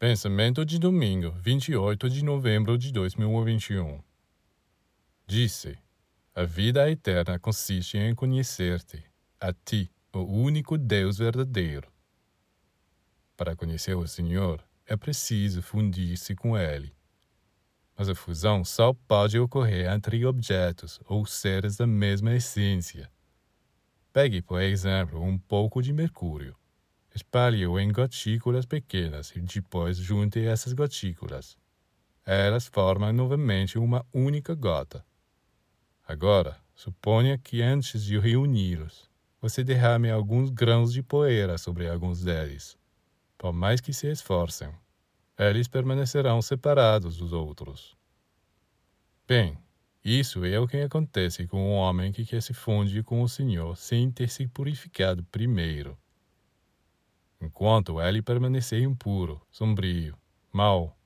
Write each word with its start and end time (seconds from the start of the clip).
Pensamento 0.00 0.64
de 0.64 0.78
domingo, 0.78 1.30
28 1.42 2.08
de 2.08 2.24
novembro 2.24 2.78
de 2.78 2.90
2021. 2.90 4.02
Disse: 5.26 5.76
A 6.34 6.42
vida 6.42 6.90
eterna 6.90 7.38
consiste 7.38 7.98
em 7.98 8.14
conhecer-te, 8.14 9.04
a 9.38 9.52
ti, 9.52 9.92
o 10.10 10.20
único 10.20 10.78
Deus 10.78 11.18
verdadeiro. 11.18 11.92
Para 13.36 13.54
conhecer 13.54 13.94
o 13.94 14.06
Senhor, 14.06 14.64
é 14.86 14.96
preciso 14.96 15.60
fundir-se 15.60 16.34
com 16.34 16.56
Ele. 16.56 16.94
Mas 17.94 18.08
a 18.08 18.14
fusão 18.14 18.64
só 18.64 18.94
pode 19.06 19.38
ocorrer 19.38 19.92
entre 19.92 20.24
objetos 20.24 20.98
ou 21.04 21.26
seres 21.26 21.76
da 21.76 21.86
mesma 21.86 22.34
essência. 22.34 23.12
Pegue, 24.14 24.40
por 24.40 24.62
exemplo, 24.62 25.22
um 25.22 25.36
pouco 25.36 25.82
de 25.82 25.92
mercúrio. 25.92 26.56
Espalhe-o 27.12 27.78
em 27.78 27.90
gotículas 27.90 28.64
pequenas 28.64 29.32
e 29.34 29.40
depois 29.40 29.96
junte 29.96 30.44
essas 30.44 30.72
gotículas. 30.72 31.58
Elas 32.24 32.68
formam 32.68 33.12
novamente 33.12 33.78
uma 33.78 34.06
única 34.12 34.54
gota. 34.54 35.04
Agora, 36.06 36.56
suponha 36.74 37.36
que 37.36 37.62
antes 37.62 38.04
de 38.04 38.16
reuni-los, 38.18 39.10
você 39.40 39.64
derrame 39.64 40.08
alguns 40.08 40.50
grãos 40.50 40.92
de 40.92 41.02
poeira 41.02 41.58
sobre 41.58 41.88
alguns 41.88 42.22
deles. 42.22 42.78
Por 43.36 43.52
mais 43.52 43.80
que 43.80 43.92
se 43.92 44.06
esforcem, 44.06 44.72
eles 45.36 45.66
permanecerão 45.66 46.40
separados 46.40 47.16
dos 47.16 47.32
outros. 47.32 47.96
Bem, 49.26 49.58
isso 50.04 50.44
é 50.44 50.60
o 50.60 50.68
que 50.68 50.76
acontece 50.76 51.46
com 51.46 51.70
o 51.70 51.74
homem 51.74 52.12
que 52.12 52.24
quer 52.24 52.42
se 52.42 52.54
fundir 52.54 53.02
com 53.02 53.22
o 53.22 53.28
Senhor 53.28 53.76
sem 53.76 54.10
ter 54.12 54.28
se 54.28 54.46
purificado 54.46 55.24
primeiro 55.24 55.98
enquanto 57.40 58.00
ele 58.00 58.20
permanecer 58.20 58.82
impuro, 58.82 59.40
sombrio, 59.50 60.16
mau, 60.52 60.96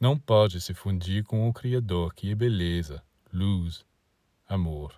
não 0.00 0.18
pode 0.18 0.60
se 0.60 0.72
fundir 0.72 1.22
com 1.24 1.48
o 1.48 1.52
Criador 1.52 2.14
que 2.14 2.30
é 2.30 2.34
beleza, 2.34 3.02
luz, 3.32 3.84
amor. 4.48 4.94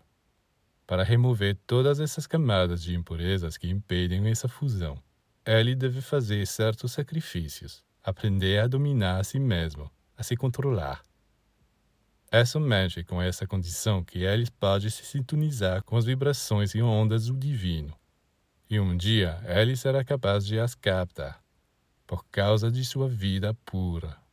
Para 0.87 1.03
remover 1.03 1.59
todas 1.67 1.99
essas 1.99 2.27
camadas 2.27 2.83
de 2.83 2.95
impurezas 2.95 3.57
que 3.57 3.69
impedem 3.69 4.29
essa 4.29 4.49
fusão, 4.49 5.03
ele 5.45 5.75
deve 5.75 6.01
fazer 6.01 6.47
certos 6.47 6.93
sacrifícios, 6.93 7.85
aprender 8.03 8.61
a 8.61 8.67
dominar 8.67 9.21
a 9.21 9.25
si 9.25 9.39
mesmo, 9.39 9.91
a 10.17 10.23
se 10.23 10.37
controlar. 10.37 11.03
É 12.31 12.45
somente 12.45 13.05
com 13.05 13.21
essa 13.21 13.47
condição 13.47 14.03
que 14.03 14.25
ele 14.25 14.51
pode 14.59 14.91
se 14.91 15.05
sintonizar 15.05 15.83
com 15.85 15.97
as 15.97 16.05
vibrações 16.05 16.75
e 16.75 16.83
ondas 16.83 17.27
do 17.27 17.37
divino 17.37 17.95
e 18.69 18.81
um 18.81 18.97
dia 18.97 19.41
ele 19.47 19.77
será 19.77 20.05
capaz 20.05 20.47
de 20.47 20.59
as 20.59 20.75
captar, 20.75 21.43
por 22.07 22.25
causa 22.27 22.71
de 22.71 22.85
sua 22.85 23.09
vida 23.09 23.55
pura. 23.65 24.24